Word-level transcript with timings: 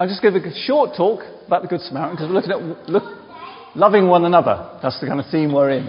I'll 0.00 0.08
just 0.08 0.22
give 0.22 0.34
a 0.34 0.40
short 0.64 0.96
talk 0.96 1.20
about 1.46 1.60
the 1.60 1.68
Good 1.68 1.82
Samaritan 1.82 2.16
because 2.16 2.28
we're 2.30 2.34
looking 2.34 2.52
at 2.52 2.88
look, 2.88 3.02
loving 3.74 4.08
one 4.08 4.24
another. 4.24 4.78
That's 4.82 4.98
the 4.98 5.06
kind 5.06 5.20
of 5.20 5.26
theme 5.30 5.52
we're 5.52 5.72
in. 5.72 5.88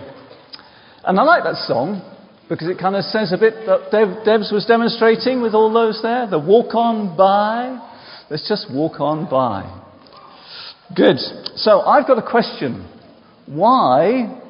And 1.05 1.17
I 1.17 1.23
like 1.23 1.45
that 1.45 1.55
song 1.65 2.01
because 2.49 2.67
it 2.67 2.77
kind 2.77 2.97
of 2.97 3.05
says 3.05 3.31
a 3.31 3.37
bit 3.37 3.53
that 3.67 3.87
Dev, 3.89 4.25
Debs 4.25 4.51
was 4.51 4.65
demonstrating 4.65 5.41
with 5.41 5.53
all 5.53 5.71
those 5.71 6.01
there. 6.03 6.27
The 6.27 6.39
walk 6.39 6.75
on 6.75 7.15
by. 7.15 7.79
Let's 8.29 8.45
just 8.49 8.67
walk 8.69 8.99
on 8.99 9.29
by. 9.29 9.63
Good. 10.93 11.15
So 11.55 11.79
I've 11.79 12.05
got 12.05 12.17
a 12.17 12.29
question. 12.29 12.85
Why 13.45 14.41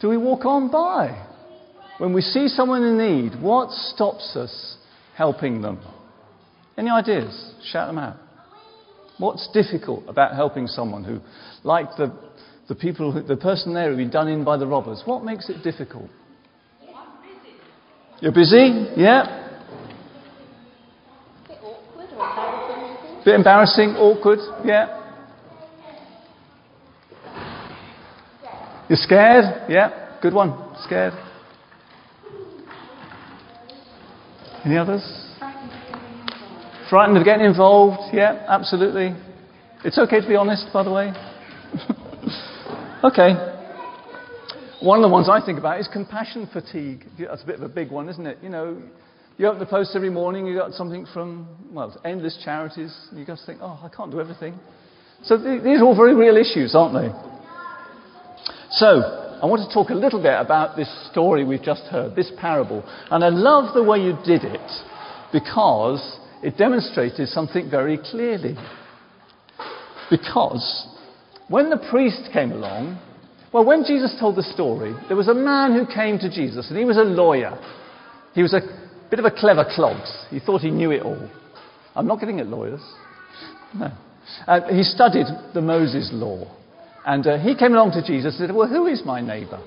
do 0.00 0.08
we 0.08 0.16
walk 0.16 0.44
on 0.44 0.72
by? 0.72 1.24
When 1.98 2.12
we 2.12 2.20
see 2.20 2.48
someone 2.48 2.82
in 2.82 2.98
need, 2.98 3.40
what 3.40 3.70
stops 3.70 4.34
us 4.34 4.76
helping 5.14 5.62
them? 5.62 5.78
Any 6.76 6.90
ideas? 6.90 7.54
Shout 7.62 7.86
them 7.86 7.98
out. 7.98 8.16
What's 9.18 9.48
difficult 9.52 10.04
about 10.08 10.34
helping 10.34 10.68
someone 10.68 11.04
who, 11.04 11.20
like 11.64 11.88
the, 11.96 12.12
the 12.68 12.74
people, 12.74 13.12
who, 13.12 13.22
the 13.22 13.36
person 13.36 13.74
there 13.74 13.88
who'd 13.88 13.98
been 13.98 14.10
done 14.10 14.28
in 14.28 14.44
by 14.44 14.56
the 14.56 14.66
robbers, 14.66 15.02
what 15.04 15.24
makes 15.24 15.48
it 15.50 15.62
difficult? 15.62 16.08
You're 18.20 18.32
busy? 18.32 18.86
Yeah. 18.96 19.48
Bit 21.46 21.58
awkward 21.62 22.08
or 22.16 22.28
embarrassing. 22.28 23.24
Bit 23.24 23.34
embarrassing, 23.34 23.88
awkward? 23.96 24.38
Yeah. 24.64 24.94
You're 28.88 28.96
scared? 28.96 29.66
Yeah. 29.68 30.18
Good 30.22 30.32
one. 30.32 30.74
Scared. 30.82 31.12
Any 34.64 34.76
others? 34.76 35.27
Frightened 36.90 37.18
of 37.18 37.24
getting 37.24 37.44
involved? 37.44 38.14
Yeah, 38.14 38.46
absolutely. 38.48 39.14
It's 39.84 39.98
okay 39.98 40.20
to 40.20 40.26
be 40.26 40.36
honest, 40.36 40.66
by 40.72 40.82
the 40.82 40.90
way. 40.90 41.12
okay. 43.04 43.34
One 44.80 44.98
of 44.98 45.02
the 45.02 45.08
ones 45.08 45.28
I 45.28 45.44
think 45.44 45.58
about 45.58 45.80
is 45.80 45.88
compassion 45.92 46.48
fatigue. 46.50 47.04
That's 47.18 47.42
a 47.42 47.46
bit 47.46 47.56
of 47.56 47.62
a 47.62 47.68
big 47.68 47.90
one, 47.90 48.08
isn't 48.08 48.26
it? 48.26 48.38
You 48.42 48.48
know, 48.48 48.82
you 49.36 49.46
open 49.46 49.58
the 49.60 49.66
post 49.66 49.92
every 49.94 50.08
morning, 50.08 50.46
you 50.46 50.56
got 50.56 50.72
something 50.72 51.06
from, 51.12 51.46
well, 51.72 51.94
endless 52.04 52.40
charities, 52.42 52.96
and 53.10 53.20
you 53.20 53.26
just 53.26 53.44
think, 53.44 53.58
oh, 53.60 53.78
I 53.82 53.94
can't 53.94 54.10
do 54.10 54.20
everything. 54.20 54.58
So 55.24 55.36
th- 55.36 55.62
these 55.62 55.80
are 55.80 55.84
all 55.84 55.96
very 55.96 56.14
real 56.14 56.36
issues, 56.36 56.74
aren't 56.74 56.94
they? 56.94 57.08
So, 58.70 59.02
I 59.42 59.46
want 59.46 59.68
to 59.68 59.74
talk 59.74 59.90
a 59.90 59.94
little 59.94 60.22
bit 60.22 60.34
about 60.34 60.76
this 60.76 60.88
story 61.10 61.44
we've 61.44 61.62
just 61.62 61.82
heard, 61.82 62.16
this 62.16 62.32
parable. 62.40 62.82
And 63.10 63.22
I 63.22 63.28
love 63.28 63.74
the 63.74 63.82
way 63.82 63.98
you 63.98 64.16
did 64.24 64.42
it 64.44 64.70
because 65.32 66.18
it 66.42 66.56
demonstrated 66.56 67.28
something 67.28 67.70
very 67.70 67.98
clearly. 67.98 68.56
Because 70.10 70.86
when 71.48 71.70
the 71.70 71.84
priest 71.90 72.30
came 72.32 72.52
along, 72.52 73.00
well, 73.52 73.64
when 73.64 73.84
Jesus 73.84 74.14
told 74.20 74.36
the 74.36 74.42
story, 74.42 74.94
there 75.08 75.16
was 75.16 75.28
a 75.28 75.34
man 75.34 75.72
who 75.72 75.86
came 75.86 76.18
to 76.18 76.30
Jesus, 76.30 76.68
and 76.68 76.78
he 76.78 76.84
was 76.84 76.98
a 76.98 77.02
lawyer. 77.02 77.58
He 78.34 78.42
was 78.42 78.52
a 78.52 78.60
bit 79.10 79.18
of 79.18 79.24
a 79.24 79.30
clever 79.30 79.64
clogs. 79.74 80.10
He 80.30 80.38
thought 80.38 80.60
he 80.60 80.70
knew 80.70 80.90
it 80.90 81.02
all. 81.02 81.28
I'm 81.96 82.06
not 82.06 82.20
getting 82.20 82.40
at 82.40 82.46
lawyers. 82.46 82.82
No. 83.74 83.90
Uh, 84.46 84.60
he 84.72 84.82
studied 84.82 85.26
the 85.54 85.62
Moses 85.62 86.10
law. 86.12 86.54
And 87.06 87.26
uh, 87.26 87.38
he 87.38 87.54
came 87.56 87.72
along 87.72 87.92
to 87.92 88.02
Jesus 88.02 88.38
and 88.38 88.48
said, 88.48 88.54
Well, 88.54 88.68
who 88.68 88.86
is 88.86 89.02
my 89.04 89.20
neighbor? 89.20 89.60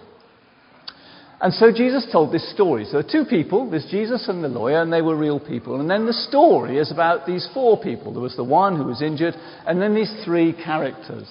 And 1.42 1.54
so 1.54 1.72
Jesus 1.72 2.06
told 2.12 2.32
this 2.32 2.52
story. 2.54 2.86
So 2.86 2.92
there 2.92 3.00
are 3.00 3.12
two 3.12 3.26
people 3.28 3.70
there's 3.70 3.88
Jesus 3.90 4.28
and 4.28 4.44
the 4.44 4.48
lawyer, 4.48 4.82
and 4.82 4.94
they 4.94 5.02
were 5.02 5.16
real 5.16 5.40
people. 5.40 5.80
And 5.80 5.90
then 5.90 6.06
the 6.06 6.14
story 6.14 6.78
is 6.78 6.92
about 6.92 7.26
these 7.26 7.48
four 7.54 7.82
people. 7.82 8.14
There 8.14 8.22
was 8.22 8.36
the 8.36 8.44
one 8.44 8.78
who 8.78 8.84
was 8.84 9.02
injured, 9.02 9.34
and 9.66 9.82
then 9.82 9.96
these 9.96 10.14
three 10.24 10.54
characters. 10.54 11.28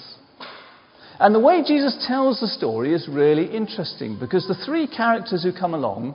And 1.21 1.35
the 1.35 1.41
way 1.41 1.63
Jesus 1.65 2.05
tells 2.09 2.41
the 2.41 2.49
story 2.49 2.95
is 2.95 3.07
really 3.09 3.55
interesting 3.55 4.19
because 4.19 4.49
the 4.49 4.65
three 4.67 4.89
characters 4.89 5.43
who 5.45 5.53
come 5.53 5.75
along, 5.75 6.15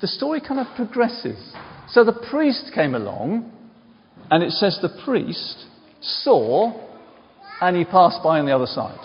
the 0.00 0.08
story 0.08 0.40
kind 0.40 0.58
of 0.58 0.66
progresses. 0.74 1.52
So 1.88 2.04
the 2.04 2.26
priest 2.30 2.72
came 2.74 2.94
along, 2.94 3.52
and 4.30 4.42
it 4.42 4.52
says 4.52 4.78
the 4.82 5.02
priest 5.04 5.66
saw 6.00 6.88
and 7.60 7.76
he 7.76 7.84
passed 7.84 8.22
by 8.22 8.38
on 8.38 8.46
the 8.46 8.54
other 8.54 8.66
side. 8.66 8.98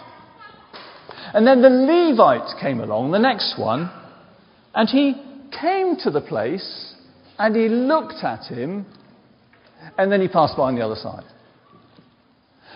And 1.34 1.48
then 1.48 1.62
the 1.62 1.70
Levite 1.70 2.60
came 2.62 2.80
along, 2.80 3.12
the 3.12 3.20
next 3.20 3.58
one, 3.58 3.92
and 4.76 4.88
he 4.88 5.16
came 5.60 5.96
to 5.98 6.12
the 6.12 6.22
place 6.22 6.94
and 7.40 7.56
he 7.56 7.68
looked 7.70 8.24
at 8.24 8.46
him 8.46 8.86
and 9.98 10.12
then 10.12 10.22
he 10.22 10.28
passed 10.28 10.56
by 10.56 10.68
on 10.68 10.76
the 10.76 10.86
other 10.86 10.96
side. 10.96 11.24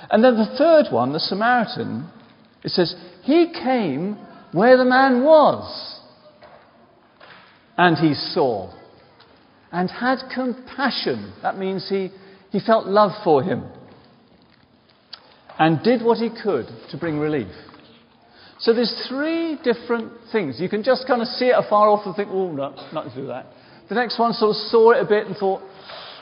And 0.09 0.23
then 0.23 0.35
the 0.35 0.55
third 0.57 0.91
one, 0.91 1.13
the 1.13 1.19
Samaritan, 1.19 2.09
it 2.63 2.71
says, 2.71 2.95
he 3.23 3.51
came 3.53 4.17
where 4.51 4.77
the 4.77 4.85
man 4.85 5.23
was 5.23 5.99
and 7.77 7.97
he 7.97 8.13
saw 8.13 8.73
and 9.71 9.89
had 9.89 10.19
compassion. 10.33 11.33
That 11.41 11.57
means 11.57 11.87
he, 11.89 12.09
he 12.51 12.59
felt 12.59 12.87
love 12.87 13.11
for 13.23 13.43
him 13.43 13.65
and 15.59 15.83
did 15.83 16.03
what 16.03 16.17
he 16.17 16.29
could 16.29 16.67
to 16.89 16.97
bring 16.97 17.19
relief. 17.19 17.51
So 18.59 18.73
there's 18.73 18.93
three 19.07 19.57
different 19.63 20.11
things. 20.31 20.59
You 20.59 20.69
can 20.69 20.83
just 20.83 21.07
kind 21.07 21.21
of 21.21 21.27
see 21.27 21.45
it 21.45 21.55
afar 21.55 21.89
off 21.89 22.05
and 22.05 22.15
think, 22.15 22.29
oh, 22.31 22.51
no, 22.51 22.75
nothing 22.91 23.11
to 23.11 23.15
do 23.15 23.21
with 23.21 23.29
that. 23.29 23.47
The 23.89 23.95
next 23.95 24.19
one 24.19 24.33
sort 24.33 24.51
of 24.51 24.55
saw 24.55 24.91
it 24.91 25.01
a 25.01 25.05
bit 25.05 25.27
and 25.27 25.37
thought, 25.37 25.61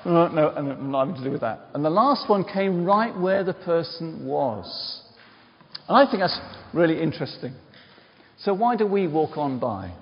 oh, 0.06 0.28
no, 0.28 0.51
no, 0.62 0.75
nothing 0.75 1.16
to 1.16 1.23
do 1.23 1.31
with 1.31 1.41
that. 1.41 1.68
And 1.73 1.84
the 1.84 1.90
last 1.90 2.29
one 2.29 2.44
came 2.44 2.84
right 2.84 3.18
where 3.18 3.44
the 3.44 3.53
person 3.53 4.25
was. 4.25 5.01
And 5.88 5.97
I 5.97 6.09
think 6.09 6.22
that's 6.22 6.40
really 6.73 7.01
interesting. 7.01 7.53
So 8.38 8.53
why 8.53 8.75
do 8.75 8.85
we 8.85 9.07
walk 9.07 9.38
on 9.38 9.59
by? 9.59 9.94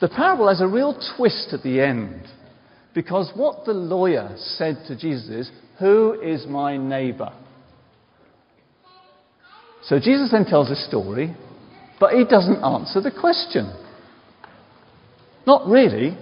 The 0.00 0.08
parable 0.08 0.48
has 0.48 0.60
a 0.60 0.66
real 0.66 0.98
twist 1.16 1.48
at 1.52 1.62
the 1.62 1.80
end. 1.80 2.26
Because 2.94 3.32
what 3.34 3.64
the 3.64 3.72
lawyer 3.72 4.34
said 4.36 4.84
to 4.86 4.96
Jesus 4.96 5.28
is, 5.28 5.50
Who 5.80 6.20
is 6.20 6.46
my 6.46 6.76
neighbor? 6.76 7.32
So 9.86 9.98
Jesus 9.98 10.30
then 10.30 10.44
tells 10.46 10.70
a 10.70 10.76
story, 10.76 11.36
but 12.00 12.14
he 12.14 12.24
doesn't 12.24 12.62
answer 12.62 13.00
the 13.00 13.10
question. 13.10 13.72
Not 15.46 15.66
really. 15.66 16.16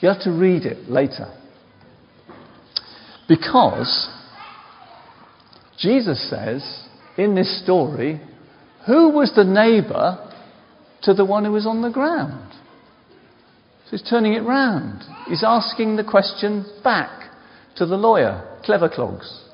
You 0.00 0.08
have 0.08 0.22
to 0.22 0.30
read 0.30 0.64
it 0.64 0.88
later. 0.90 1.34
Because 3.28 4.08
Jesus 5.78 6.30
says 6.30 6.86
in 7.18 7.34
this 7.34 7.62
story, 7.62 8.20
who 8.86 9.10
was 9.10 9.32
the 9.36 9.44
neighbor 9.44 10.32
to 11.02 11.12
the 11.12 11.24
one 11.24 11.44
who 11.44 11.52
was 11.52 11.66
on 11.66 11.82
the 11.82 11.90
ground? 11.90 12.52
So 13.84 13.90
he's 13.96 14.08
turning 14.08 14.32
it 14.32 14.40
round. 14.40 15.02
He's 15.26 15.44
asking 15.46 15.96
the 15.96 16.04
question 16.04 16.64
back 16.82 17.30
to 17.76 17.84
the 17.84 17.96
lawyer, 17.96 18.58
clever 18.64 18.88
clogs. 18.88 19.44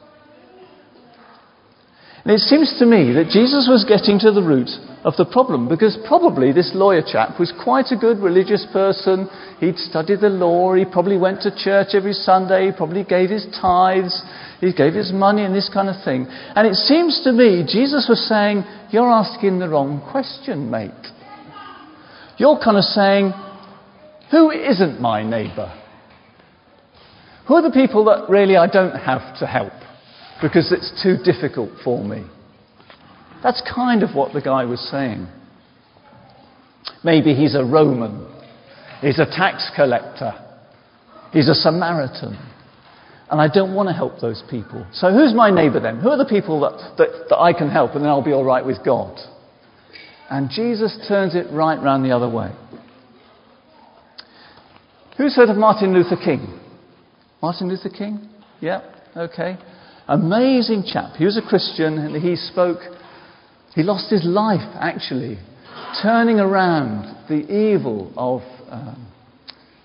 And 2.25 2.33
it 2.33 2.41
seems 2.41 2.75
to 2.79 2.87
me 2.87 3.13
that 3.13 3.29
Jesus 3.29 3.69
was 3.69 3.85
getting 3.85 4.19
to 4.21 4.33
the 4.33 4.43
root 4.43 4.71
of 5.05 5.13
the 5.19 5.27
problem 5.27 5.69
because 5.69 5.99
probably 6.09 6.53
this 6.53 6.73
lawyer 6.73 7.03
chap 7.05 7.39
was 7.39 7.53
quite 7.63 7.93
a 7.93 8.01
good 8.01 8.19
religious 8.19 8.67
person. 8.73 9.29
He'd 9.61 9.77
studied 9.77 10.21
the 10.23 10.31
law, 10.31 10.73
he 10.73 10.87
probably 10.87 11.19
went 11.19 11.43
to 11.43 11.55
church 11.55 11.89
every 11.93 12.15
Sunday, 12.15 12.67
he 12.67 12.73
probably 12.73 13.05
gave 13.05 13.29
his 13.29 13.45
tithes, 13.61 14.23
he 14.59 14.73
gave 14.73 14.95
his 14.95 15.13
money 15.13 15.45
and 15.45 15.55
this 15.55 15.69
kind 15.69 15.91
of 15.91 16.03
thing. 16.03 16.25
And 16.57 16.67
it 16.67 16.77
seems 16.77 17.21
to 17.25 17.33
me 17.33 17.63
Jesus 17.69 18.07
was 18.09 18.27
saying, 18.27 18.65
You're 18.89 19.13
asking 19.13 19.59
the 19.59 19.69
wrong 19.69 20.01
question, 20.11 20.71
mate. 20.71 20.91
You're 22.39 22.59
kind 22.59 22.79
of 22.79 22.85
saying, 22.85 23.35
Who 24.31 24.51
isn't 24.51 24.99
my 24.99 25.23
neighbour? 25.23 25.71
Who 27.49 27.55
are 27.57 27.63
the 27.63 27.71
people 27.71 28.07
that 28.07 28.31
really 28.31 28.57
I 28.57 28.67
don't 28.67 28.97
have 28.97 29.39
to 29.41 29.47
help? 29.47 29.84
Because 30.43 30.73
it's 30.73 31.03
too 31.03 31.17
difficult 31.23 31.71
for 31.83 32.03
me. 32.03 32.25
That's 33.43 33.63
kind 33.75 34.03
of 34.03 34.15
what 34.15 34.33
the 34.33 34.41
guy 34.41 34.65
was 34.65 34.81
saying. 34.91 35.29
Maybe 37.03 37.35
he's 37.35 37.55
a 37.55 37.65
Roman, 37.65 38.27
he's 39.01 39.19
a 39.19 39.27
tax 39.27 39.71
collector, 39.77 40.33
he's 41.33 41.49
a 41.49 41.55
Samaritan. 41.55 42.39
And 43.31 43.41
I 43.41 43.49
don't 43.53 43.75
want 43.75 43.89
to 43.89 43.95
help 43.95 44.21
those 44.21 44.43
people. 44.51 44.87
So 44.93 45.11
who's 45.11 45.35
my 45.35 45.51
neighbour 45.51 45.81
then? 45.81 45.99
Who 45.99 46.11
are 46.11 46.19
the 46.19 46.27
people 46.27 46.61
that, 46.61 46.97
that, 46.99 47.27
that 47.31 47.39
I 47.39 47.53
can 47.53 47.71
help 47.71 47.93
and 47.93 48.03
then 48.03 48.11
I'll 48.11 48.23
be 48.23 48.33
all 48.33 48.45
right 48.45 48.65
with 48.65 48.85
God? 48.85 49.19
And 50.31 50.51
Jesus 50.51 50.97
turns 51.09 51.35
it 51.35 51.47
right 51.51 51.83
round 51.83 52.05
the 52.05 52.15
other 52.15 52.29
way. 52.29 52.51
Who's 55.17 55.37
heard 55.37 55.49
of 55.49 55.57
Martin 55.57 55.95
Luther 55.95 56.17
King? 56.17 56.61
Martin 57.41 57.69
Luther 57.69 57.89
King? 57.89 58.29
Yeah, 58.61 58.83
okay. 59.17 59.57
Amazing 60.09 60.85
chap. 60.87 61.17
He 61.17 61.25
was 61.25 61.37
a 61.37 61.43
Christian 61.43 61.99
and 61.99 62.23
he 62.23 62.37
spoke, 62.37 62.79
he 63.75 63.83
lost 63.83 64.11
his 64.11 64.25
life 64.25 64.69
actually, 64.79 65.39
turning 66.03 66.41
around 66.41 67.27
the 67.29 67.51
evil 67.51 68.13
of, 68.17 68.43
um, 68.71 69.13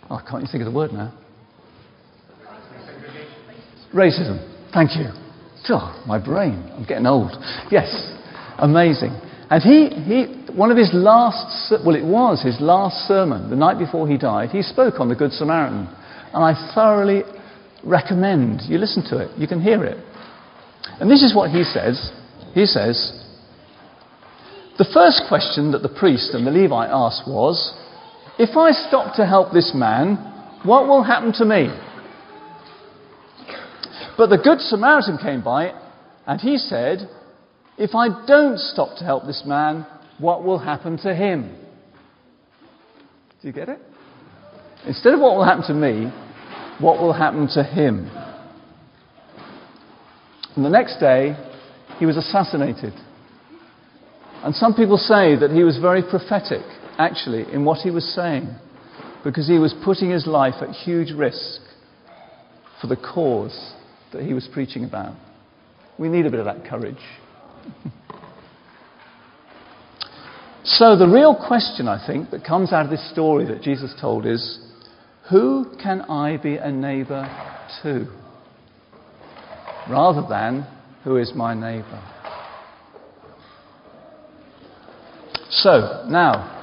oh, 0.09 0.15
I 0.15 0.21
can't 0.21 0.43
even 0.43 0.47
think 0.47 0.61
of 0.61 0.71
the 0.71 0.77
word 0.77 0.91
now. 0.91 1.13
Racism. 3.93 4.45
Thank 4.73 4.95
you. 4.97 5.07
Oh, 5.69 6.03
my 6.07 6.17
brain. 6.23 6.69
I'm 6.75 6.85
getting 6.85 7.05
old. 7.05 7.31
Yes. 7.71 7.89
Amazing. 8.57 9.19
And 9.49 9.63
he, 9.63 9.89
he, 9.89 10.51
one 10.53 10.71
of 10.71 10.77
his 10.77 10.89
last, 10.93 11.73
well, 11.85 11.95
it 11.95 12.03
was 12.03 12.41
his 12.43 12.59
last 12.59 13.07
sermon, 13.07 13.49
the 13.49 13.55
night 13.55 13.77
before 13.79 14.07
he 14.07 14.17
died, 14.17 14.49
he 14.49 14.61
spoke 14.61 14.99
on 14.99 15.09
the 15.09 15.15
Good 15.15 15.31
Samaritan. 15.31 15.87
And 16.33 16.43
I 16.43 16.73
thoroughly 16.73 17.23
recommend 17.83 18.61
you 18.67 18.77
listen 18.77 19.03
to 19.09 19.17
it. 19.17 19.37
You 19.37 19.47
can 19.47 19.61
hear 19.61 19.83
it. 19.83 19.97
And 20.99 21.09
this 21.09 21.23
is 21.23 21.35
what 21.35 21.51
he 21.51 21.63
says. 21.63 22.11
He 22.53 22.65
says, 22.65 23.13
The 24.77 24.89
first 24.93 25.23
question 25.27 25.71
that 25.71 25.81
the 25.81 25.89
priest 25.89 26.33
and 26.33 26.45
the 26.45 26.51
Levite 26.51 26.89
asked 26.91 27.27
was, 27.27 27.73
If 28.37 28.57
I 28.57 28.71
stop 28.71 29.15
to 29.15 29.25
help 29.25 29.53
this 29.53 29.71
man, 29.73 30.15
what 30.63 30.87
will 30.87 31.03
happen 31.03 31.31
to 31.33 31.45
me? 31.45 31.69
But 34.17 34.29
the 34.29 34.37
Good 34.37 34.59
Samaritan 34.59 35.17
came 35.17 35.41
by 35.41 35.73
and 36.27 36.41
he 36.41 36.57
said, 36.57 37.09
If 37.77 37.95
I 37.95 38.25
don't 38.25 38.59
stop 38.59 38.97
to 38.97 39.05
help 39.05 39.25
this 39.25 39.43
man, 39.45 39.85
what 40.17 40.43
will 40.43 40.59
happen 40.59 40.97
to 40.99 41.15
him? 41.15 41.55
Do 43.41 43.47
you 43.47 43.53
get 43.53 43.69
it? 43.69 43.79
Instead 44.85 45.13
of 45.13 45.21
what 45.21 45.37
will 45.37 45.45
happen 45.45 45.65
to 45.67 45.73
me, 45.73 46.11
what 46.79 46.99
will 46.99 47.13
happen 47.13 47.47
to 47.53 47.63
him? 47.63 48.09
And 50.55 50.65
the 50.65 50.69
next 50.69 50.99
day, 50.99 51.35
he 51.99 52.05
was 52.05 52.17
assassinated. 52.17 52.93
And 54.43 54.55
some 54.55 54.73
people 54.73 54.97
say 54.97 55.35
that 55.35 55.51
he 55.51 55.63
was 55.63 55.77
very 55.77 56.01
prophetic, 56.01 56.63
actually, 56.97 57.51
in 57.53 57.65
what 57.65 57.79
he 57.79 57.91
was 57.91 58.05
saying, 58.15 58.47
because 59.23 59.47
he 59.47 59.59
was 59.59 59.75
putting 59.83 60.09
his 60.09 60.25
life 60.25 60.55
at 60.61 60.69
huge 60.69 61.11
risk 61.11 61.61
for 62.79 62.87
the 62.87 62.95
cause 62.95 63.73
that 64.13 64.23
he 64.23 64.33
was 64.33 64.47
preaching 64.51 64.85
about. 64.85 65.15
We 65.97 66.07
need 66.07 66.25
a 66.25 66.31
bit 66.31 66.39
of 66.39 66.45
that 66.45 66.65
courage. 66.65 66.95
so, 70.63 70.95
the 70.95 71.07
real 71.07 71.35
question, 71.35 71.89
I 71.89 72.05
think, 72.07 72.31
that 72.31 72.45
comes 72.45 72.71
out 72.71 72.85
of 72.85 72.91
this 72.91 73.11
story 73.11 73.45
that 73.47 73.61
Jesus 73.61 73.93
told 73.99 74.25
is 74.25 74.59
who 75.29 75.65
can 75.81 76.01
I 76.01 76.37
be 76.37 76.55
a 76.57 76.71
neighbour 76.71 77.23
to? 77.83 78.07
Rather 79.89 80.27
than 80.27 80.67
who 81.03 81.17
is 81.17 81.33
my 81.35 81.53
neighbour. 81.53 82.01
So, 85.49 86.05
now, 86.07 86.55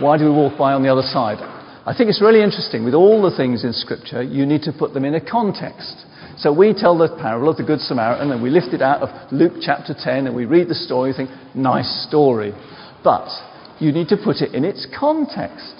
why 0.00 0.18
do 0.18 0.24
we 0.24 0.30
walk 0.30 0.58
by 0.58 0.72
on 0.72 0.82
the 0.82 0.90
other 0.90 1.02
side? 1.02 1.38
I 1.86 1.94
think 1.96 2.08
it's 2.08 2.22
really 2.22 2.42
interesting. 2.42 2.84
With 2.84 2.94
all 2.94 3.22
the 3.22 3.36
things 3.36 3.62
in 3.62 3.72
Scripture, 3.72 4.22
you 4.22 4.46
need 4.46 4.62
to 4.62 4.72
put 4.72 4.94
them 4.94 5.04
in 5.04 5.14
a 5.14 5.20
context. 5.20 6.06
So 6.38 6.52
we 6.52 6.72
tell 6.72 6.96
the 6.98 7.08
parable 7.20 7.50
of 7.50 7.56
the 7.56 7.62
Good 7.62 7.80
Samaritan 7.80 8.32
and 8.32 8.42
we 8.42 8.50
lift 8.50 8.68
it 8.74 8.82
out 8.82 9.02
of 9.02 9.32
Luke 9.32 9.54
chapter 9.60 9.94
10 9.96 10.26
and 10.26 10.34
we 10.34 10.46
read 10.46 10.68
the 10.68 10.74
story 10.74 11.10
and 11.10 11.16
think, 11.16 11.30
nice 11.54 12.06
story. 12.08 12.52
But 13.04 13.28
you 13.78 13.92
need 13.92 14.08
to 14.08 14.16
put 14.16 14.36
it 14.36 14.54
in 14.54 14.64
its 14.64 14.86
context. 14.98 15.74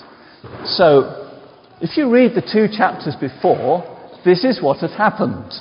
So 0.67 1.24
if 1.81 1.97
you 1.97 2.11
read 2.11 2.35
the 2.35 2.41
two 2.41 2.67
chapters 2.75 3.15
before, 3.21 3.83
this 4.25 4.45
is 4.45 4.63
what 4.63 4.79
had 4.79 4.91
happened. 4.91 5.53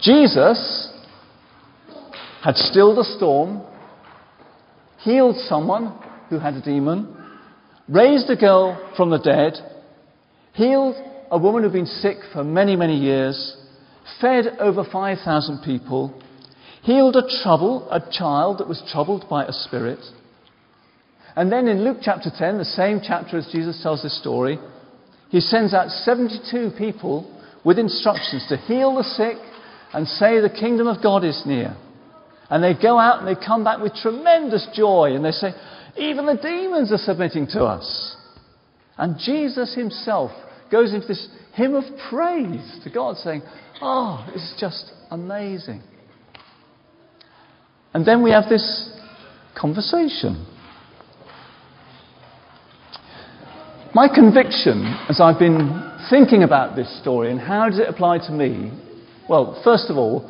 Jesus 0.00 0.92
had 2.42 2.56
stilled 2.56 2.98
a 2.98 3.04
storm, 3.04 3.62
healed 5.00 5.36
someone 5.48 5.98
who 6.28 6.38
had 6.38 6.54
a 6.54 6.62
demon, 6.62 7.16
raised 7.88 8.28
a 8.30 8.36
girl 8.36 8.92
from 8.96 9.10
the 9.10 9.18
dead, 9.18 9.54
healed 10.54 10.96
a 11.30 11.38
woman 11.38 11.62
who'd 11.62 11.72
been 11.72 11.86
sick 11.86 12.18
for 12.32 12.44
many, 12.44 12.76
many 12.76 12.96
years, 12.96 13.56
fed 14.20 14.46
over 14.60 14.84
5,000 14.84 15.62
people, 15.64 16.20
healed 16.82 17.16
a 17.16 17.42
trouble, 17.42 17.88
a 17.90 18.00
child 18.10 18.58
that 18.58 18.68
was 18.68 18.82
troubled 18.92 19.26
by 19.28 19.44
a 19.44 19.52
spirit. 19.52 20.00
And 21.38 21.52
then 21.52 21.68
in 21.68 21.84
Luke 21.84 21.98
chapter 22.02 22.32
10, 22.36 22.58
the 22.58 22.64
same 22.64 23.00
chapter 23.00 23.38
as 23.38 23.48
Jesus 23.52 23.80
tells 23.80 24.02
this 24.02 24.18
story, 24.20 24.58
he 25.28 25.38
sends 25.38 25.72
out 25.72 25.88
72 25.88 26.72
people 26.76 27.32
with 27.64 27.78
instructions 27.78 28.44
to 28.48 28.56
heal 28.56 28.96
the 28.96 29.04
sick 29.04 29.36
and 29.94 30.08
say 30.08 30.40
the 30.40 30.50
kingdom 30.50 30.88
of 30.88 31.00
God 31.00 31.22
is 31.22 31.40
near. 31.46 31.76
And 32.50 32.64
they 32.64 32.74
go 32.74 32.98
out 32.98 33.20
and 33.20 33.28
they 33.28 33.40
come 33.40 33.62
back 33.62 33.78
with 33.78 33.94
tremendous 33.94 34.66
joy 34.74 35.14
and 35.14 35.24
they 35.24 35.30
say, 35.30 35.52
even 35.96 36.26
the 36.26 36.34
demons 36.34 36.90
are 36.90 36.98
submitting 36.98 37.46
to 37.52 37.62
us. 37.62 38.16
And 38.96 39.16
Jesus 39.16 39.76
himself 39.76 40.32
goes 40.72 40.92
into 40.92 41.06
this 41.06 41.28
hymn 41.54 41.76
of 41.76 41.84
praise 42.10 42.80
to 42.82 42.90
God, 42.90 43.16
saying, 43.16 43.42
Oh, 43.80 44.28
it's 44.34 44.56
just 44.58 44.90
amazing. 45.08 45.84
And 47.94 48.04
then 48.04 48.24
we 48.24 48.32
have 48.32 48.48
this 48.48 48.90
conversation. 49.56 50.44
My 53.98 54.06
conviction, 54.06 54.86
as 55.08 55.20
I've 55.20 55.40
been 55.40 55.98
thinking 56.08 56.44
about 56.44 56.76
this 56.76 56.88
story 57.00 57.32
and 57.32 57.40
how 57.40 57.68
does 57.68 57.80
it 57.80 57.88
apply 57.88 58.18
to 58.28 58.30
me, 58.30 58.70
well, 59.28 59.60
first 59.64 59.90
of 59.90 59.96
all, 59.96 60.20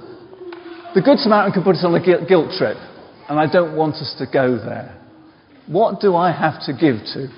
the 0.95 1.03
Good 1.03 1.19
Samaritan 1.19 1.53
can 1.53 1.65
put 1.65 1.77
us 1.77 1.85
on 1.85 1.95
a 1.95 2.01
guilt 2.01 2.53
trip, 2.57 2.79
and 3.29 3.39
I 3.39 3.45
don't 3.47 3.77
want 3.77 3.97
us 3.97 4.15
to 4.21 4.27
go 4.33 4.57
there. 4.57 4.99
What 5.67 6.01
do 6.01 6.17
I 6.17 6.33
have 6.33 6.65
to 6.65 6.73
give 6.73 6.97
to? 7.13 7.29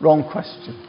Wrong 0.00 0.30
question. 0.30 0.80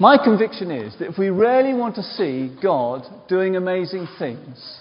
My 0.00 0.18
conviction 0.18 0.72
is 0.72 0.98
that 0.98 1.08
if 1.10 1.16
we 1.16 1.28
really 1.28 1.72
want 1.72 1.94
to 1.94 2.02
see 2.02 2.52
God 2.60 3.06
doing 3.28 3.54
amazing 3.54 4.08
things, 4.18 4.80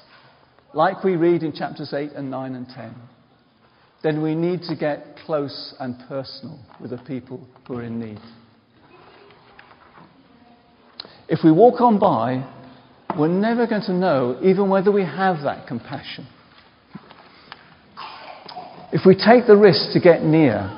like 0.73 1.03
we 1.03 1.17
read 1.17 1.43
in 1.43 1.53
chapters 1.53 1.93
8 1.93 2.13
and 2.13 2.31
9 2.31 2.55
and 2.55 2.67
10, 2.67 2.95
then 4.03 4.21
we 4.21 4.35
need 4.35 4.61
to 4.63 4.75
get 4.75 5.17
close 5.25 5.73
and 5.79 5.95
personal 6.07 6.59
with 6.79 6.91
the 6.91 6.97
people 6.97 7.45
who 7.67 7.77
are 7.77 7.83
in 7.83 7.99
need. 7.99 8.19
If 11.27 11.39
we 11.43 11.51
walk 11.51 11.81
on 11.81 11.99
by, 11.99 12.43
we're 13.17 13.27
never 13.27 13.67
going 13.67 13.83
to 13.83 13.93
know 13.93 14.39
even 14.41 14.69
whether 14.69 14.91
we 14.91 15.03
have 15.03 15.43
that 15.43 15.67
compassion. 15.67 16.27
If 18.91 19.05
we 19.05 19.13
take 19.13 19.45
the 19.45 19.55
risk 19.55 19.93
to 19.93 19.99
get 19.99 20.23
near, 20.23 20.75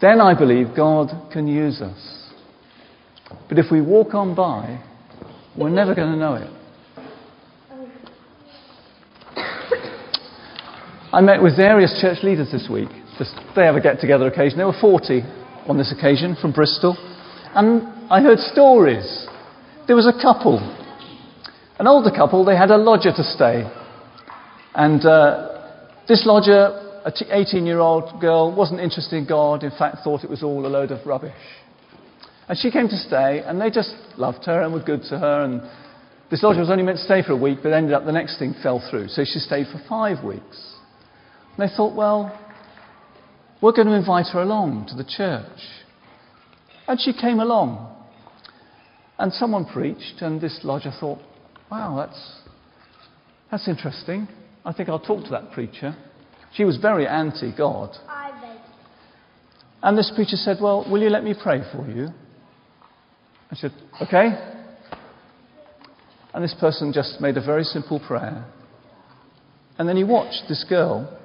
then 0.00 0.20
I 0.20 0.36
believe 0.36 0.74
God 0.76 1.30
can 1.32 1.46
use 1.46 1.80
us. 1.80 2.32
But 3.48 3.58
if 3.58 3.66
we 3.70 3.80
walk 3.80 4.14
on 4.14 4.34
by, 4.34 4.82
we're 5.56 5.70
never 5.70 5.94
going 5.94 6.10
to 6.10 6.18
know 6.18 6.34
it. 6.34 6.50
I 11.14 11.20
met 11.20 11.40
with 11.40 11.56
various 11.56 11.96
church 12.00 12.24
leaders 12.24 12.50
this 12.50 12.66
week. 12.68 12.88
Just, 13.18 13.36
they 13.54 13.62
have 13.62 13.76
a 13.76 13.80
get 13.80 14.00
together 14.00 14.26
occasion. 14.26 14.58
There 14.58 14.66
were 14.66 14.80
40 14.80 15.22
on 15.68 15.78
this 15.78 15.94
occasion 15.96 16.34
from 16.34 16.50
Bristol. 16.50 16.96
And 17.54 17.86
I 18.10 18.20
heard 18.20 18.40
stories. 18.40 19.28
There 19.86 19.94
was 19.94 20.08
a 20.08 20.20
couple, 20.20 20.58
an 21.78 21.86
older 21.86 22.10
couple, 22.10 22.44
they 22.44 22.56
had 22.56 22.72
a 22.72 22.76
lodger 22.76 23.12
to 23.14 23.22
stay. 23.22 23.62
And 24.74 25.06
uh, 25.06 25.76
this 26.08 26.26
lodger, 26.26 26.82
an 27.04 27.12
18 27.30 27.64
year 27.64 27.78
old 27.78 28.20
girl, 28.20 28.52
wasn't 28.52 28.80
interested 28.80 29.14
in 29.14 29.24
God, 29.24 29.62
in 29.62 29.70
fact, 29.70 29.98
thought 30.02 30.24
it 30.24 30.30
was 30.30 30.42
all 30.42 30.66
a 30.66 30.68
load 30.68 30.90
of 30.90 31.06
rubbish. 31.06 31.32
And 32.48 32.58
she 32.58 32.72
came 32.72 32.88
to 32.88 32.96
stay, 32.96 33.40
and 33.46 33.60
they 33.60 33.70
just 33.70 33.94
loved 34.18 34.46
her 34.46 34.62
and 34.62 34.74
were 34.74 34.82
good 34.82 35.02
to 35.10 35.18
her. 35.20 35.44
And 35.44 35.62
this 36.32 36.42
lodger 36.42 36.58
was 36.58 36.70
only 36.70 36.82
meant 36.82 36.98
to 36.98 37.04
stay 37.04 37.22
for 37.22 37.34
a 37.34 37.36
week, 37.36 37.58
but 37.62 37.72
ended 37.72 37.92
up 37.92 38.04
the 38.04 38.10
next 38.10 38.40
thing 38.40 38.52
fell 38.64 38.84
through. 38.90 39.06
So 39.06 39.22
she 39.22 39.38
stayed 39.38 39.68
for 39.68 39.80
five 39.88 40.24
weeks. 40.24 40.73
And 41.56 41.68
they 41.68 41.74
thought, 41.74 41.94
well, 41.94 42.38
we're 43.60 43.72
going 43.72 43.88
to 43.88 43.94
invite 43.94 44.26
her 44.32 44.42
along 44.42 44.86
to 44.88 44.94
the 44.94 45.04
church. 45.04 45.60
And 46.86 47.00
she 47.00 47.12
came 47.12 47.40
along. 47.40 47.90
And 49.18 49.32
someone 49.32 49.64
preached, 49.64 50.20
and 50.20 50.40
this 50.40 50.60
lodger 50.64 50.90
thought, 50.98 51.20
wow, 51.70 51.96
that's, 51.96 52.40
that's 53.50 53.68
interesting. 53.68 54.26
I 54.64 54.72
think 54.72 54.88
I'll 54.88 54.98
talk 54.98 55.24
to 55.24 55.30
that 55.30 55.52
preacher. 55.52 55.96
She 56.54 56.64
was 56.64 56.76
very 56.76 57.06
anti 57.06 57.54
God. 57.56 57.96
And 59.84 59.98
this 59.98 60.10
preacher 60.14 60.36
said, 60.36 60.56
Well, 60.62 60.86
will 60.90 61.02
you 61.02 61.10
let 61.10 61.24
me 61.24 61.34
pray 61.40 61.60
for 61.70 61.86
you? 61.86 62.08
I 63.50 63.54
said, 63.54 63.72
Okay. 64.00 64.30
And 66.32 66.42
this 66.42 66.54
person 66.58 66.92
just 66.92 67.20
made 67.20 67.36
a 67.36 67.44
very 67.44 67.64
simple 67.64 68.00
prayer. 68.00 68.44
And 69.78 69.88
then 69.88 69.96
he 69.96 70.02
watched 70.02 70.44
this 70.48 70.64
girl, 70.68 71.20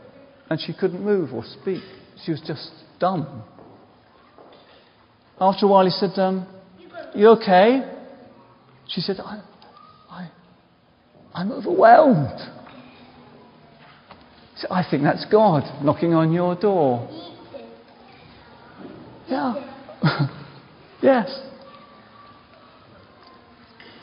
and 0.49 0.59
she 0.59 0.73
couldn't 0.73 1.03
move 1.03 1.33
or 1.33 1.43
speak. 1.61 1.83
She 2.25 2.31
was 2.31 2.41
just 2.45 2.71
dumb. 2.99 3.43
After 5.39 5.65
a 5.65 5.69
while, 5.69 5.85
he 5.85 5.91
said, 5.91 6.17
um, 6.19 6.47
You 7.15 7.29
okay? 7.29 7.81
She 8.87 9.01
said, 9.01 9.17
I, 9.23 9.41
I, 10.09 10.29
I'm 11.33 11.51
overwhelmed. 11.51 12.39
He 14.55 14.61
said, 14.61 14.71
I 14.71 14.83
think 14.89 15.03
that's 15.03 15.25
God 15.31 15.63
knocking 15.83 16.13
on 16.13 16.33
your 16.33 16.55
door. 16.55 17.07
Yeah. 19.29 19.53
yes. 21.01 21.41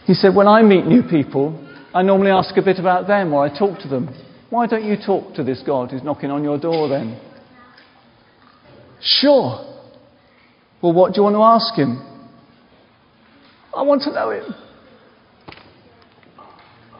He 0.05 0.15
said, 0.15 0.35
When 0.35 0.47
I 0.47 0.62
meet 0.62 0.87
new 0.87 1.03
people, 1.03 1.62
I 1.93 2.03
normally 2.03 2.31
ask 2.31 2.57
a 2.57 2.62
bit 2.62 2.79
about 2.79 3.09
them 3.09 3.35
or 3.35 3.45
I 3.45 3.59
talk 3.59 3.81
to 3.81 3.88
them. 3.88 4.09
Why 4.50 4.67
don't 4.67 4.85
you 4.85 4.97
talk 4.97 5.35
to 5.35 5.45
this 5.45 5.62
God 5.67 5.91
who's 5.91 6.03
knocking 6.03 6.31
on 6.31 6.45
your 6.45 6.59
door 6.59 6.88
then? 6.88 7.21
Sure. 9.00 9.65
Well, 10.83 10.93
what 10.93 11.12
do 11.12 11.21
you 11.21 11.25
want 11.25 11.35
to 11.35 11.43
ask 11.43 11.75
him? 11.75 12.03
I 13.75 13.83
want 13.83 14.03
to 14.03 14.12
know 14.12 14.31
him. 14.31 14.55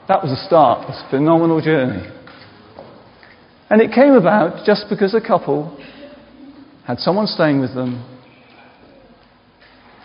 That 0.09 0.23
was 0.23 0.31
the 0.31 0.47
start. 0.47 0.89
A 0.89 1.11
phenomenal 1.11 1.61
journey. 1.61 2.07
And 3.71 3.81
it 3.81 3.93
came 3.93 4.13
about 4.13 4.65
just 4.65 4.87
because 4.89 5.15
a 5.15 5.21
couple 5.21 5.77
had 6.87 6.99
someone 6.99 7.27
staying 7.27 7.61
with 7.61 7.75
them. 7.75 8.05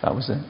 That 0.02 0.14
was 0.14 0.28
it. 0.28 0.42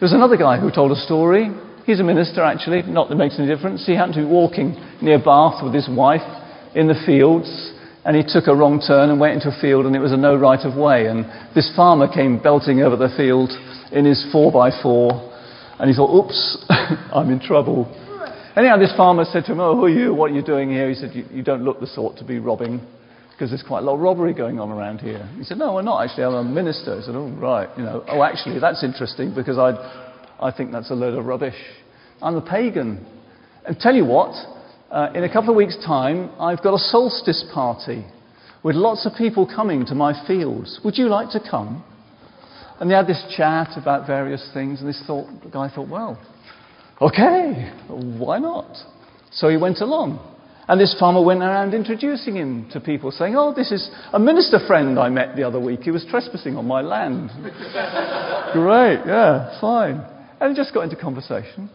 There's 0.00 0.12
another 0.12 0.36
guy 0.36 0.58
who 0.58 0.70
told 0.70 0.90
a 0.90 0.96
story. 0.96 1.50
He's 1.86 2.00
a 2.00 2.04
minister, 2.04 2.42
actually, 2.42 2.82
not 2.82 3.08
that 3.08 3.16
makes 3.16 3.38
any 3.38 3.48
difference. 3.48 3.86
He 3.86 3.94
happened 3.94 4.14
to 4.14 4.20
be 4.20 4.26
walking 4.26 4.76
near 5.00 5.18
Bath 5.18 5.62
with 5.62 5.74
his 5.74 5.88
wife 5.88 6.24
in 6.74 6.86
the 6.86 7.00
fields, 7.06 7.48
and 8.04 8.16
he 8.16 8.22
took 8.22 8.46
a 8.46 8.54
wrong 8.54 8.80
turn 8.80 9.10
and 9.10 9.18
went 9.18 9.34
into 9.34 9.48
a 9.48 9.60
field, 9.60 9.86
and 9.86 9.96
it 9.96 10.00
was 10.00 10.12
a 10.12 10.16
no 10.16 10.36
right 10.36 10.60
of 10.64 10.76
way. 10.76 11.06
And 11.06 11.24
this 11.54 11.70
farmer 11.74 12.06
came 12.06 12.42
belting 12.42 12.82
over 12.82 12.96
the 12.96 13.12
field 13.16 13.50
in 13.92 14.04
his 14.04 14.24
4x4, 14.32 15.80
and 15.80 15.90
he 15.90 15.96
thought, 15.96 16.14
oops, 16.14 16.64
I'm 16.68 17.30
in 17.30 17.40
trouble. 17.40 17.88
Anyhow, 18.56 18.78
this 18.78 18.94
farmer 18.96 19.24
said 19.24 19.44
to 19.46 19.52
him, 19.52 19.60
Oh, 19.60 19.76
who 19.76 19.84
are 19.84 19.88
you? 19.88 20.12
What 20.12 20.32
are 20.32 20.34
you 20.34 20.42
doing 20.42 20.70
here? 20.70 20.88
He 20.88 20.94
said, 20.94 21.14
You, 21.14 21.24
you 21.30 21.42
don't 21.42 21.62
look 21.62 21.80
the 21.80 21.86
sort 21.86 22.18
to 22.18 22.24
be 22.24 22.38
robbing 22.38 22.80
because 23.30 23.50
there's 23.50 23.62
quite 23.62 23.78
a 23.78 23.82
lot 23.82 23.94
of 23.94 24.00
robbery 24.00 24.34
going 24.34 24.58
on 24.58 24.70
around 24.70 25.00
here. 25.00 25.26
He 25.38 25.44
said, 25.44 25.56
No, 25.56 25.78
I'm 25.78 25.84
not 25.84 26.04
actually. 26.04 26.24
I'm 26.24 26.34
a 26.34 26.44
minister. 26.44 26.96
He 26.96 27.02
said, 27.02 27.14
Oh, 27.14 27.30
right. 27.30 27.68
You 27.78 27.84
know, 27.84 28.04
oh, 28.08 28.22
actually, 28.22 28.58
that's 28.58 28.82
interesting 28.82 29.32
because 29.34 29.56
i 29.56 30.09
I 30.40 30.50
think 30.50 30.72
that's 30.72 30.90
a 30.90 30.94
load 30.94 31.18
of 31.18 31.26
rubbish. 31.26 31.54
I'm 32.22 32.34
a 32.36 32.40
pagan. 32.40 33.06
And 33.66 33.78
tell 33.78 33.94
you 33.94 34.06
what, 34.06 34.32
uh, 34.90 35.12
in 35.14 35.22
a 35.24 35.32
couple 35.32 35.50
of 35.50 35.56
weeks' 35.56 35.76
time, 35.84 36.30
I've 36.40 36.62
got 36.62 36.72
a 36.72 36.78
solstice 36.78 37.44
party 37.52 38.06
with 38.62 38.74
lots 38.74 39.04
of 39.06 39.12
people 39.16 39.46
coming 39.46 39.84
to 39.86 39.94
my 39.94 40.26
fields. 40.26 40.80
Would 40.82 40.96
you 40.96 41.08
like 41.08 41.30
to 41.30 41.40
come? 41.40 41.84
And 42.78 42.90
they 42.90 42.94
had 42.94 43.06
this 43.06 43.22
chat 43.36 43.76
about 43.76 44.06
various 44.06 44.50
things, 44.54 44.80
and 44.80 44.88
this 44.88 45.02
thought, 45.06 45.28
the 45.44 45.50
guy 45.50 45.68
thought, 45.68 45.88
well, 45.88 46.18
okay, 47.02 47.70
why 47.88 48.38
not? 48.38 48.74
So 49.30 49.50
he 49.50 49.58
went 49.58 49.80
along. 49.80 50.26
And 50.68 50.80
this 50.80 50.96
farmer 50.98 51.22
went 51.22 51.42
around 51.42 51.74
introducing 51.74 52.36
him 52.36 52.68
to 52.72 52.80
people, 52.80 53.10
saying, 53.10 53.34
Oh, 53.36 53.52
this 53.52 53.72
is 53.72 53.90
a 54.12 54.20
minister 54.20 54.58
friend 54.68 55.00
I 55.00 55.08
met 55.08 55.34
the 55.34 55.42
other 55.42 55.58
week. 55.58 55.80
He 55.80 55.90
was 55.90 56.06
trespassing 56.08 56.56
on 56.56 56.64
my 56.64 56.80
land. 56.80 57.30
Great, 58.52 59.00
yeah, 59.04 59.60
fine. 59.60 60.19
And 60.40 60.56
just 60.56 60.72
got 60.72 60.82
into 60.82 60.96
conversation. 60.96 61.70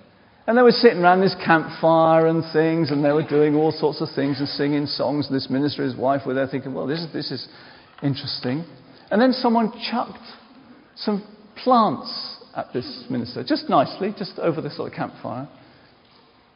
And 0.48 0.58
they 0.58 0.62
were 0.62 0.72
sitting 0.72 1.00
around 1.00 1.22
this 1.22 1.36
campfire 1.44 2.28
and 2.28 2.44
things, 2.54 2.92
and 2.92 3.04
they 3.04 3.12
were 3.12 3.28
doing 3.28 3.56
all 3.56 3.72
sorts 3.72 4.02
of 4.02 4.10
things 4.16 4.40
and 4.40 4.48
singing 4.48 4.86
songs. 4.86 5.28
And 5.28 5.36
this 5.36 5.50
minister 5.50 5.84
his 5.84 5.96
wife 5.96 6.22
were 6.26 6.34
there 6.34 6.48
thinking, 6.48 6.74
Well, 6.74 6.86
this 6.86 7.00
is, 7.00 7.14
this 7.14 7.32
is 7.32 7.48
interesting. 8.04 8.64
And 9.10 9.22
then 9.22 9.34
someone 9.34 9.72
chucked 9.92 10.20
some 10.96 11.26
plants 11.64 12.38
at 12.56 12.72
this 12.74 13.06
minister, 13.10 13.44
just 13.44 13.70
nicely, 13.70 14.14
just 14.18 14.38
over 14.40 14.62
this 14.62 14.78
sort 14.78 14.92
of 14.92 14.96
campfire. 14.96 15.48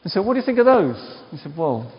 And 0.03 0.11
said, 0.11 0.23
What 0.23 0.33
do 0.33 0.39
you 0.39 0.45
think 0.45 0.59
of 0.59 0.65
those? 0.65 1.21
He 1.31 1.37
said, 1.37 1.53
Well, 1.57 1.91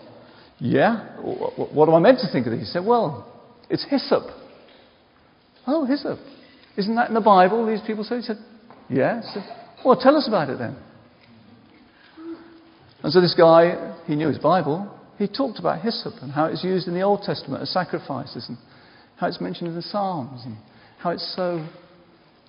yeah. 0.60 1.16
What 1.20 1.88
am 1.88 1.94
I 1.94 1.98
meant 1.98 2.20
to 2.20 2.30
think 2.30 2.46
of 2.46 2.52
these? 2.52 2.60
He 2.60 2.66
said, 2.66 2.84
Well, 2.84 3.26
it's 3.68 3.84
hyssop. 3.88 4.24
Oh, 5.66 5.84
hyssop. 5.84 6.18
Isn't 6.76 6.94
that 6.94 7.08
in 7.08 7.14
the 7.14 7.20
Bible? 7.20 7.66
These 7.66 7.80
people 7.86 8.04
say. 8.04 8.16
He 8.16 8.22
said, 8.22 8.38
Yeah. 8.88 9.22
He 9.22 9.28
said, 9.34 9.59
Well, 9.84 9.98
tell 9.98 10.16
us 10.16 10.28
about 10.28 10.50
it 10.50 10.58
then. 10.58 10.76
And 13.02 13.12
so 13.12 13.20
this 13.20 13.34
guy, 13.34 13.96
he 14.06 14.14
knew 14.14 14.28
his 14.28 14.38
Bible. 14.38 14.94
He 15.18 15.26
talked 15.26 15.58
about 15.58 15.80
hyssop 15.80 16.14
and 16.22 16.30
how 16.32 16.46
it's 16.46 16.64
used 16.64 16.86
in 16.86 16.94
the 16.94 17.00
Old 17.02 17.22
Testament 17.22 17.62
as 17.62 17.70
sacrifices 17.72 18.46
and 18.48 18.58
how 19.16 19.26
it's 19.26 19.40
mentioned 19.40 19.68
in 19.68 19.74
the 19.74 19.82
Psalms 19.82 20.42
and 20.44 20.56
how 20.98 21.10
it 21.10 21.18
so 21.18 21.66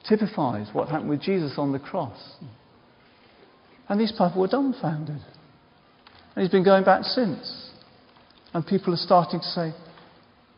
typifies 0.08 0.68
what 0.74 0.90
happened 0.90 1.10
with 1.10 1.22
Jesus 1.22 1.54
on 1.58 1.72
the 1.72 1.80
cross. 1.80 2.18
And 3.88 4.00
these 4.00 4.12
people 4.12 4.34
were 4.38 4.48
dumbfounded. 4.48 5.20
And 6.36 6.42
he's 6.42 6.50
been 6.50 6.64
going 6.64 6.84
back 6.84 7.04
since. 7.04 7.70
And 8.54 8.66
people 8.66 8.94
are 8.94 8.98
starting 8.98 9.40
to 9.40 9.46
say, 9.46 9.74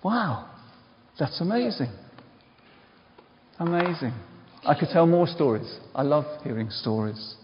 wow, 0.04 0.50
that's 1.20 1.40
amazing. 1.42 1.92
Amazing. 3.60 4.14
I 4.66 4.78
could 4.80 4.90
tell 4.90 5.06
more 5.06 5.28
stories. 5.28 5.78
I 5.94 6.04
love 6.04 6.26
hearing 6.44 6.70
stories. 6.70 7.36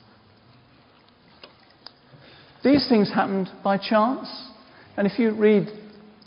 These 2.63 2.87
things 2.87 3.09
happened 3.13 3.49
by 3.63 3.77
chance. 3.77 4.27
And 4.97 5.05
if 5.07 5.19
you 5.19 5.33
read 5.33 5.67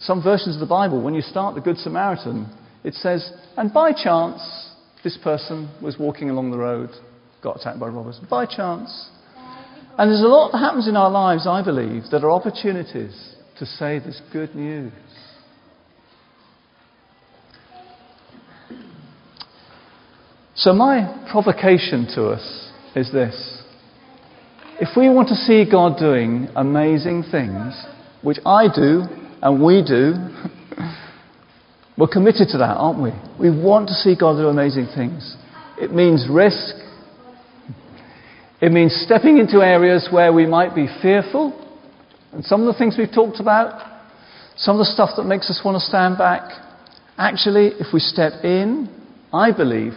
some 0.01 0.23
versions 0.23 0.57
of 0.57 0.61
the 0.61 0.67
Bible, 0.67 1.03
when 1.03 1.15
you 1.15 1.23
start 1.23 1.55
the 1.55 1.61
Good 1.61 1.79
Samaritan, 1.79 2.47
it 2.85 2.95
says, 2.95 3.33
and 3.57 3.73
by 3.73 3.93
chance, 3.93 4.71
this 5.05 5.19
person 5.23 5.71
was 5.83 5.99
walking 5.99 6.31
along 6.31 6.51
the 6.51 6.59
road, 6.59 6.91
got 7.43 7.61
attacked 7.61 7.81
by 7.81 7.89
robbers 7.89 8.21
by 8.31 8.47
chance. 8.47 9.11
And 9.99 10.11
there's 10.11 10.23
a 10.23 10.29
lot 10.29 10.53
that 10.53 10.59
happens 10.59 10.89
in 10.89 10.97
our 10.97 11.11
lives, 11.11 11.47
I 11.47 11.63
believe, 11.63 12.05
that 12.11 12.25
are 12.25 12.31
opportunities 12.31 13.35
to 13.59 13.67
say 13.67 13.99
this 13.99 14.21
good 14.33 14.55
news. 14.55 14.93
So, 20.63 20.73
my 20.73 21.27
provocation 21.33 22.07
to 22.15 22.29
us 22.29 22.71
is 22.95 23.11
this. 23.11 23.63
If 24.81 24.97
we 24.97 25.11
want 25.11 25.27
to 25.31 25.35
see 25.35 25.69
God 25.69 25.99
doing 25.99 26.47
amazing 26.55 27.25
things, 27.33 27.75
which 28.23 28.39
I 28.47 28.69
do 28.73 29.03
and 29.43 29.61
we 29.61 29.83
do, 29.83 30.15
We're 31.99 32.07
committed 32.07 32.49
to 32.53 32.59
that, 32.59 32.77
aren't 32.79 33.03
we? 33.03 33.11
We 33.41 33.51
want 33.51 33.89
to 33.89 33.95
see 33.95 34.15
God 34.19 34.37
do 34.37 34.49
amazing 34.49 34.89
things. 34.95 35.37
It 35.81 35.93
means 35.93 36.27
risk. 36.31 36.77
It 38.61 38.71
means 38.71 38.95
stepping 39.05 39.39
into 39.39 39.59
areas 39.59 40.09
where 40.11 40.33
we 40.33 40.47
might 40.47 40.77
be 40.77 40.87
fearful. 41.03 41.53
And 42.33 42.45
some 42.45 42.61
of 42.61 42.73
the 42.73 42.79
things 42.79 42.97
we've 42.97 43.13
talked 43.13 43.41
about, 43.41 43.83
some 44.57 44.77
of 44.77 44.79
the 44.79 44.93
stuff 44.93 45.11
that 45.17 45.25
makes 45.25 45.51
us 45.51 45.61
want 45.65 45.75
to 45.75 45.81
stand 45.81 46.17
back. 46.19 46.43
Actually, 47.19 47.73
if 47.79 47.93
we 47.93 47.99
step 48.01 48.45
in, 48.45 48.89
I 49.33 49.51
believe 49.51 49.93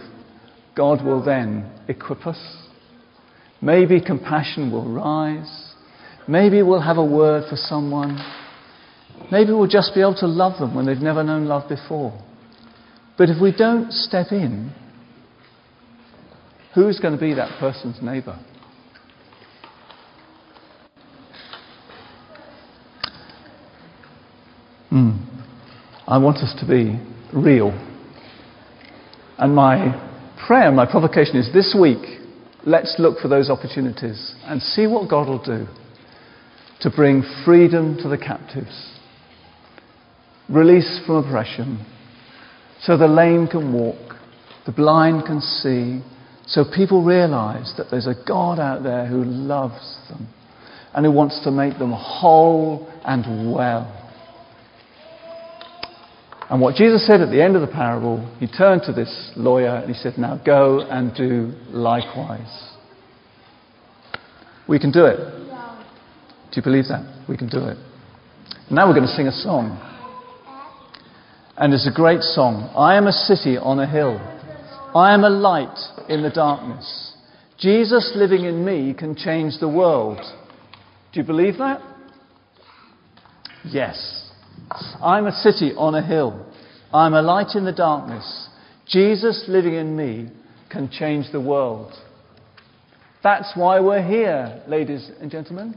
God 0.76 1.04
will 1.04 1.24
then 1.24 1.72
equip 1.88 2.28
us. 2.28 2.40
Maybe 3.62 4.02
compassion 4.02 4.72
will 4.72 4.88
rise. 4.88 5.74
Maybe 6.28 6.62
we'll 6.62 6.82
have 6.82 6.98
a 6.98 7.06
word 7.06 7.46
for 7.50 7.56
someone. 7.56 8.20
Maybe 9.32 9.52
we'll 9.52 9.68
just 9.68 9.94
be 9.96 10.02
able 10.02 10.16
to 10.16 10.28
love 10.28 10.60
them 10.60 10.76
when 10.76 10.86
they've 10.86 10.98
never 10.98 11.24
known 11.24 11.46
love 11.46 11.70
before. 11.70 12.22
But 13.18 13.30
if 13.30 13.42
we 13.42 13.56
don't 13.56 13.92
step 13.92 14.28
in, 14.32 14.74
who's 16.74 17.00
going 17.00 17.14
to 17.14 17.20
be 17.20 17.34
that 17.36 17.58
person's 17.60 18.02
neighbour? 18.02 18.38
Mm. 24.92 25.26
I 26.08 26.18
want 26.18 26.38
us 26.38 26.54
to 26.60 26.68
be 26.68 27.00
real. 27.34 27.70
And 29.38 29.56
my 29.56 30.15
prayer, 30.46 30.72
my 30.72 30.86
provocation 30.86 31.38
is 31.38 31.52
this 31.54 31.76
week, 31.80 32.20
let's 32.66 32.96
look 33.00 33.20
for 33.20 33.28
those 33.28 33.50
opportunities 33.50 34.36
and 34.44 34.62
see 34.62 34.88
what 34.88 35.10
God 35.10 35.28
will 35.28 35.44
do 35.44 35.68
to 36.82 36.90
bring 36.90 37.24
freedom 37.44 37.98
to 37.98 38.10
the 38.10 38.18
captives 38.18 38.96
release 40.50 41.02
from 41.06 41.26
oppression, 41.26 41.84
so 42.82 42.98
the 42.98 43.08
lame 43.08 43.48
can 43.48 43.74
walk, 43.74 44.16
the 44.66 44.72
blind 44.72 45.26
can 45.26 45.42
see, 45.42 46.02
so 46.46 46.64
people 46.64 47.04
realize 47.04 47.74
that 47.78 47.88
there's 47.90 48.08
a 48.08 48.16
God 48.28 48.60
out 48.60 48.84
there 48.84 49.08
who 49.08 49.24
loves 49.24 49.98
them 50.10 50.28
and 50.94 51.06
who 51.06 51.12
wants 51.12 51.44
to 51.44 51.52
make 51.52 51.80
them 51.80 51.92
whole 51.92 52.88
and 53.04 53.54
well. 53.54 54.05
And 56.50 56.62
what 56.62 56.76
Jesus 56.76 57.06
said 57.08 57.22
at 57.22 57.32
the 57.32 57.42
end 57.42 57.56
of 57.56 57.62
the 57.62 57.68
parable, 57.68 58.24
he 58.40 58.48
turned 58.48 58.84
to 58.84 58.94
this 58.94 59.32
lawyer 59.36 59.78
and 59.78 59.94
he 59.94 59.96
said, 59.96 60.18
Now 60.18 60.40
go 60.46 60.82
and 60.82 61.14
do 61.16 61.54
likewise. 61.70 62.72
We 64.68 64.80
can 64.80 64.92
do 64.92 65.06
it. 65.06 65.18
Do 65.18 66.62
you 66.62 66.64
believe 66.64 66.86
that? 66.86 67.26
We 67.28 67.38
can 67.38 67.50
do 67.50 67.66
it. 67.66 67.78
Now 68.70 68.88
we're 68.88 68.94
going 68.94 69.08
to 69.08 69.14
sing 69.14 69.28
a 69.28 69.32
song. 69.32 69.82
And 71.58 71.74
it's 71.74 71.88
a 71.88 71.94
great 71.94 72.22
song. 72.22 72.72
I 72.76 72.96
am 72.96 73.08
a 73.08 73.12
city 73.12 73.58
on 73.58 73.80
a 73.80 73.90
hill. 73.90 74.20
I 74.94 75.14
am 75.14 75.24
a 75.24 75.30
light 75.30 75.78
in 76.10 76.22
the 76.22 76.30
darkness. 76.30 77.14
Jesus 77.58 78.12
living 78.16 78.46
in 78.46 78.64
me 78.64 78.94
can 78.94 79.16
change 79.16 79.60
the 79.60 79.70
world. 79.70 80.20
Do 81.12 81.20
you 81.20 81.26
believe 81.26 81.58
that? 81.58 81.82
Yes. 83.64 84.25
I'm 85.02 85.28
a 85.28 85.32
city 85.32 85.74
on 85.76 85.96
a 85.96 86.06
hill. 86.06 86.46
I'm 86.94 87.14
a 87.14 87.22
light 87.22 87.56
in 87.56 87.66
the 87.66 87.72
darkness. 87.72 88.50
Jesus 88.88 89.46
living 89.48 89.76
in 89.76 89.96
me 89.96 90.30
can 90.70 90.90
change 90.90 91.32
the 91.32 91.42
world. 91.42 91.94
That's 93.24 93.52
why 93.56 93.80
we're 93.80 94.08
here, 94.08 94.62
ladies 94.68 95.10
and 95.20 95.32
gentlemen. 95.32 95.76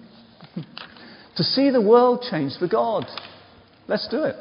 to 1.37 1.42
see 1.42 1.71
the 1.71 1.80
world 1.80 2.25
change 2.30 2.52
for 2.59 2.68
God. 2.68 3.07
Let's 3.87 4.07
do 4.09 4.25
it. 4.25 4.37